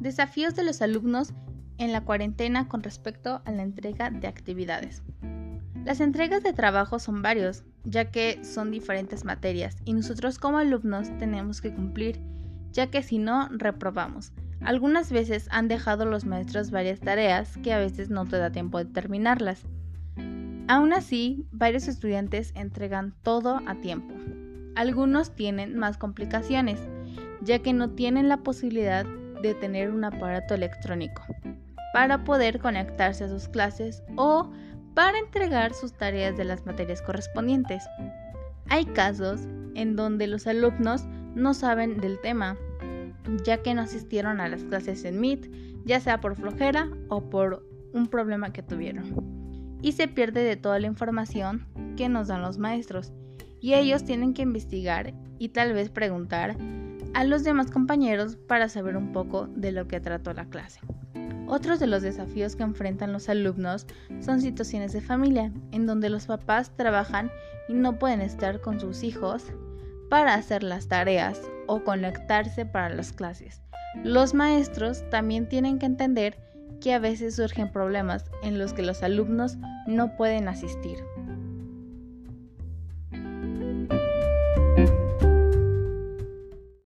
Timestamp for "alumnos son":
63.28-64.40